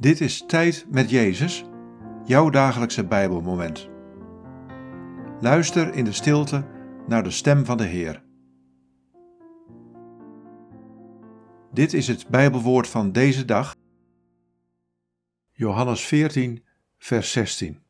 Dit 0.00 0.20
is 0.20 0.44
Tijd 0.46 0.86
met 0.90 1.10
Jezus, 1.10 1.64
jouw 2.24 2.50
dagelijkse 2.50 3.04
Bijbelmoment. 3.04 3.88
Luister 5.40 5.94
in 5.94 6.04
de 6.04 6.12
stilte 6.12 6.66
naar 7.06 7.22
de 7.22 7.30
stem 7.30 7.64
van 7.64 7.76
de 7.76 7.84
Heer. 7.84 8.22
Dit 11.72 11.92
is 11.92 12.08
het 12.08 12.28
Bijbelwoord 12.28 12.88
van 12.88 13.12
deze 13.12 13.44
dag, 13.44 13.76
Johannes 15.52 16.06
14, 16.06 16.64
vers 16.98 17.32
16. 17.32 17.82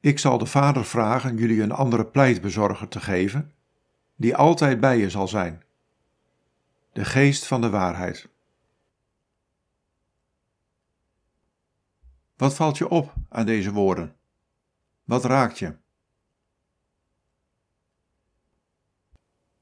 Ik 0.00 0.18
zal 0.18 0.38
de 0.38 0.46
Vader 0.46 0.84
vragen 0.84 1.36
jullie 1.36 1.62
een 1.62 1.72
andere 1.72 2.06
pleitbezorger 2.06 2.88
te 2.88 3.00
geven, 3.00 3.52
die 4.16 4.36
altijd 4.36 4.80
bij 4.80 4.98
je 4.98 5.10
zal 5.10 5.28
zijn. 5.28 5.62
De 6.92 7.04
geest 7.04 7.46
van 7.46 7.60
de 7.60 7.70
waarheid. 7.70 8.32
Wat 12.36 12.54
valt 12.54 12.78
je 12.78 12.88
op 12.88 13.14
aan 13.28 13.46
deze 13.46 13.72
woorden? 13.72 14.16
Wat 15.04 15.24
raakt 15.24 15.58
je? 15.58 15.76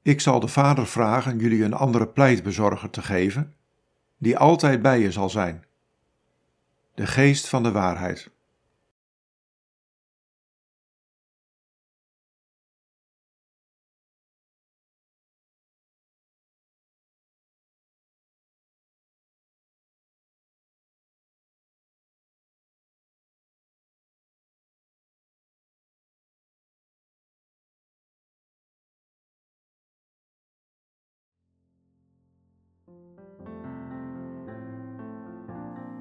Ik 0.01 0.21
zal 0.21 0.39
de 0.39 0.47
Vader 0.47 0.87
vragen 0.87 1.37
jullie 1.39 1.63
een 1.63 1.73
andere 1.73 2.07
pleitbezorger 2.07 2.89
te 2.89 3.01
geven, 3.01 3.55
die 4.17 4.37
altijd 4.37 4.81
bij 4.81 4.99
je 4.99 5.11
zal 5.11 5.29
zijn. 5.29 5.65
De 6.93 7.07
geest 7.07 7.47
van 7.47 7.63
de 7.63 7.71
waarheid. 7.71 8.31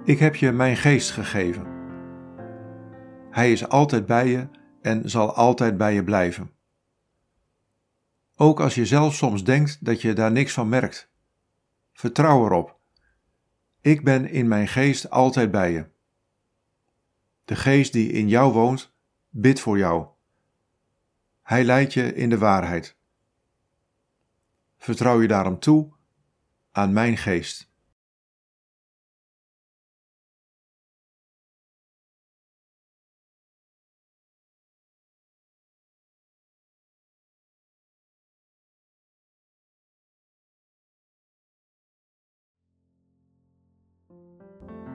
Ik 0.04 0.18
heb 0.18 0.36
je 0.36 0.52
mijn 0.52 0.76
geest 0.76 1.10
gegeven. 1.10 1.66
Hij 3.30 3.52
is 3.52 3.68
altijd 3.68 4.06
bij 4.06 4.28
je 4.28 4.48
en 4.80 5.10
zal 5.10 5.34
altijd 5.34 5.76
bij 5.76 5.94
je 5.94 6.04
blijven. 6.04 6.52
Ook 8.36 8.60
als 8.60 8.74
je 8.74 8.86
zelf 8.86 9.14
soms 9.14 9.44
denkt 9.44 9.84
dat 9.84 10.02
je 10.02 10.12
daar 10.12 10.32
niks 10.32 10.52
van 10.52 10.68
merkt. 10.68 11.10
Vertrouw 11.92 12.44
erop. 12.44 12.78
Ik 13.80 14.04
ben 14.04 14.30
in 14.30 14.48
mijn 14.48 14.68
geest 14.68 15.10
altijd 15.10 15.50
bij 15.50 15.72
je. 15.72 15.86
De 17.44 17.56
geest 17.56 17.92
die 17.92 18.10
in 18.12 18.28
jou 18.28 18.52
woont, 18.52 18.94
bidt 19.28 19.60
voor 19.60 19.78
jou. 19.78 20.06
Hij 21.42 21.64
leidt 21.64 21.92
je 21.92 22.14
in 22.14 22.30
de 22.30 22.38
waarheid. 22.38 22.96
Vertrouw 24.78 25.20
je 25.20 25.28
daarom 25.28 25.58
toe 25.58 25.92
aan 26.72 26.92
mijn 26.92 27.16
geest. 27.16 27.71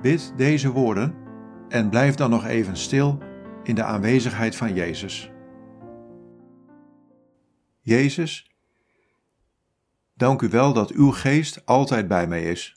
Bid 0.02 0.34
deze 0.36 0.72
woorden 0.72 1.16
en 1.70 1.90
blijf 1.90 2.16
dan 2.16 2.30
nog 2.30 2.46
even 2.46 2.78
stil 2.78 3.18
in 3.64 3.76
de 3.76 3.84
aanwezigheid 3.84 4.56
van 4.56 4.74
Jezus. 4.74 5.32
Jezus, 7.82 8.52
dank 10.14 10.42
u 10.42 10.50
wel 10.50 10.74
dat 10.74 10.92
uw 10.92 11.12
geest 11.12 11.66
altijd 11.66 12.08
bij 12.08 12.28
mij 12.28 12.44
is. 12.44 12.77